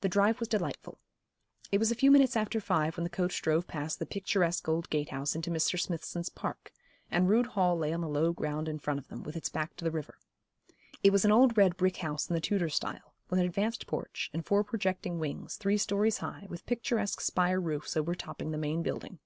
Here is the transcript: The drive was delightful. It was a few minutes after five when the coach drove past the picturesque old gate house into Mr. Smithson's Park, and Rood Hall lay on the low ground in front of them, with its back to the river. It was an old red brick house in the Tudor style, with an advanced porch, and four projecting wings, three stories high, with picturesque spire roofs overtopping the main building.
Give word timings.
The 0.00 0.08
drive 0.08 0.40
was 0.40 0.48
delightful. 0.48 0.98
It 1.70 1.76
was 1.76 1.90
a 1.90 1.94
few 1.94 2.10
minutes 2.10 2.38
after 2.38 2.58
five 2.58 2.96
when 2.96 3.04
the 3.04 3.10
coach 3.10 3.42
drove 3.42 3.66
past 3.66 3.98
the 3.98 4.06
picturesque 4.06 4.66
old 4.66 4.88
gate 4.88 5.10
house 5.10 5.34
into 5.34 5.50
Mr. 5.50 5.78
Smithson's 5.78 6.30
Park, 6.30 6.72
and 7.10 7.28
Rood 7.28 7.48
Hall 7.48 7.76
lay 7.76 7.92
on 7.92 8.00
the 8.00 8.08
low 8.08 8.32
ground 8.32 8.66
in 8.66 8.78
front 8.78 8.98
of 8.98 9.08
them, 9.08 9.22
with 9.24 9.36
its 9.36 9.50
back 9.50 9.76
to 9.76 9.84
the 9.84 9.90
river. 9.90 10.16
It 11.02 11.10
was 11.12 11.26
an 11.26 11.32
old 11.32 11.54
red 11.58 11.76
brick 11.76 11.98
house 11.98 12.26
in 12.30 12.32
the 12.32 12.40
Tudor 12.40 12.70
style, 12.70 13.12
with 13.28 13.38
an 13.38 13.44
advanced 13.44 13.86
porch, 13.86 14.30
and 14.32 14.42
four 14.42 14.64
projecting 14.64 15.18
wings, 15.18 15.56
three 15.56 15.76
stories 15.76 16.16
high, 16.24 16.46
with 16.48 16.64
picturesque 16.64 17.20
spire 17.20 17.60
roofs 17.60 17.94
overtopping 17.94 18.52
the 18.52 18.56
main 18.56 18.82
building. 18.82 19.18